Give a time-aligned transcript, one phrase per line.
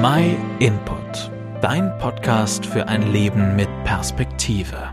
[0.00, 1.28] My Input,
[1.60, 4.92] dein Podcast für ein Leben mit Perspektive.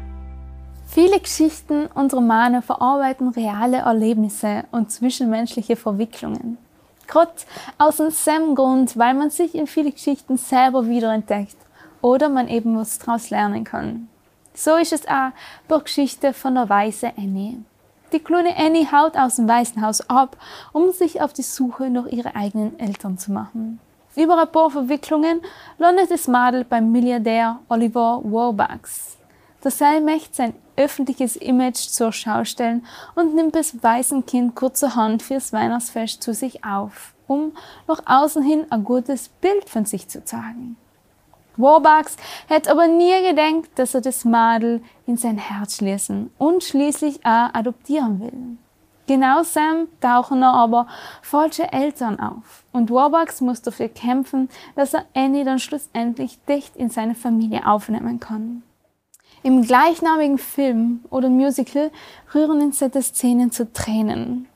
[0.88, 6.58] Viele Geschichten und Romane verarbeiten reale Erlebnisse und zwischenmenschliche Verwicklungen.
[7.06, 7.34] Gerade
[7.78, 11.58] aus dem Grund, weil man sich in viele Geschichten selber wiederentdeckt
[12.02, 14.08] oder man eben was daraus lernen kann.
[14.56, 15.30] So ist es auch
[15.68, 17.58] bei der Geschichte von der Weise Annie.
[18.12, 20.36] Die kleine Annie haut aus dem Waisenhaus ab,
[20.74, 23.80] um sich auf die Suche nach ihren eigenen Eltern zu machen.
[24.16, 25.42] Über ein paar Verwicklungen
[25.78, 29.18] landet das Madel beim Milliardär Oliver Warbucks.
[29.64, 35.52] Der Seil möchte sein öffentliches Image zur Schau stellen und nimmt das Waisenkind kurzerhand fürs
[35.52, 37.52] Weihnachtsfest zu sich auf, um
[37.88, 40.78] nach außen hin ein gutes Bild von sich zu zeigen.
[41.58, 42.16] Warbucks
[42.48, 47.54] hätte aber nie gedacht, dass er das Madel in sein Herz schließen und schließlich auch
[47.54, 48.58] adoptieren will.
[49.08, 50.88] Genau Sam tauchen er aber
[51.22, 56.90] falsche Eltern auf und Warbucks muss dafür kämpfen, dass er Annie dann schlussendlich dicht in
[56.90, 58.64] seine Familie aufnehmen kann.
[59.44, 61.92] Im gleichnamigen Film oder Musical
[62.34, 64.48] rühren ihn solche Szenen zu Tränen.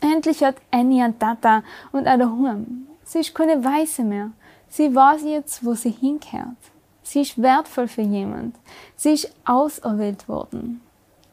[0.00, 1.62] Endlich hat Annie einen Tata
[1.92, 2.86] und eine Hum.
[3.04, 4.30] Sie ist keine Weiße mehr.
[4.68, 6.56] Sie weiß jetzt, wo sie hinkehrt.
[7.02, 8.56] Sie ist wertvoll für jemand.
[8.96, 10.80] Sie ist auserwählt worden.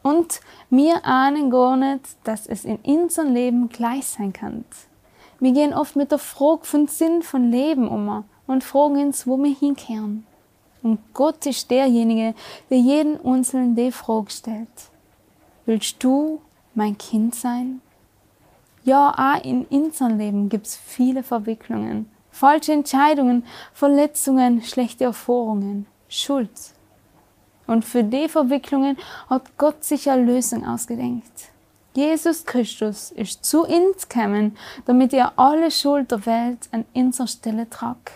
[0.06, 0.40] Und
[0.70, 4.64] wir ahnen gar nicht, dass es in unserem Leben gleich sein kann.
[5.40, 9.36] Wir gehen oft mit der Frage von Sinn von Leben um und fragen uns, wo
[9.36, 10.24] wir hinkehren.
[10.84, 12.36] Und Gott ist derjenige,
[12.70, 14.68] der jeden Einzelnen die Frage stellt.
[15.64, 16.40] Willst du
[16.76, 17.80] mein Kind sein?
[18.84, 26.75] Ja, auch in unserem Leben gibt es viele Verwicklungen, falsche Entscheidungen, Verletzungen, schlechte Erfahrungen, Schuld.
[27.66, 28.96] Und für die Verwicklungen
[29.28, 31.50] hat Gott sich eine Lösung ausgedenkt.
[31.94, 37.70] Jesus Christus ist zu uns gekommen, damit er alle Schuld der Welt an unserer Stelle
[37.70, 38.12] tragt.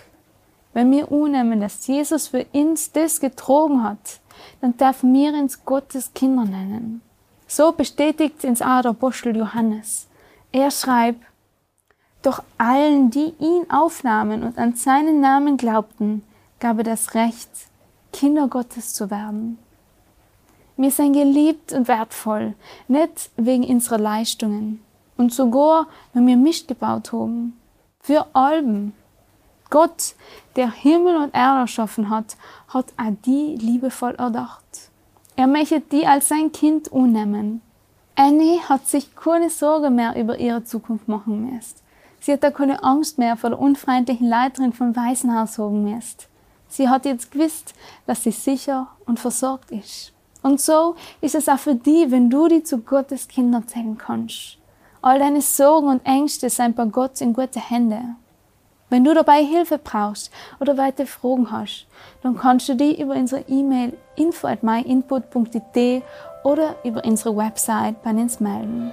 [0.72, 4.20] Wenn wir annehmen, dass Jesus für uns das getrogen hat,
[4.60, 7.00] dann dürfen wir uns Gottes Kinder nennen.
[7.46, 10.06] So bestätigt uns auch der Apostel Johannes.
[10.52, 11.24] Er schreibt,
[12.22, 16.22] doch allen, die ihn aufnahmen und an seinen Namen glaubten,
[16.60, 17.48] gab er das Recht,
[18.12, 19.58] Kinder Gottes zu werden.
[20.76, 22.54] Wir sind geliebt und wertvoll,
[22.88, 24.80] nicht wegen unserer Leistungen
[25.16, 27.58] und sogar, wenn wir Mist gebaut haben.
[28.00, 28.94] Für Alben.
[29.68, 30.14] Gott,
[30.56, 32.36] der Himmel und Erde erschaffen hat,
[32.68, 34.90] hat auch die liebevoll erdacht.
[35.36, 37.60] Er möchte die als sein Kind unnehmen.
[38.16, 41.76] Annie hat sich keine Sorge mehr über ihre Zukunft machen müssen.
[42.20, 46.29] Sie hat da keine Angst mehr vor der unfreundlichen Leiterin vom Waisenhaus haben müssen.
[46.70, 47.74] Sie hat jetzt gewusst,
[48.06, 50.12] dass sie sicher und versorgt ist.
[50.42, 54.56] Und so ist es auch für dich, wenn du die zu Gottes Kindern zählen kannst.
[55.02, 58.00] All deine Sorgen und Ängste sind bei Gott in gute Hände.
[58.88, 61.86] Wenn du dabei Hilfe brauchst oder weitere Fragen hast,
[62.22, 66.02] dann kannst du die über unsere E-Mail info at myinput.it
[66.44, 68.92] oder über unsere Website bei uns melden.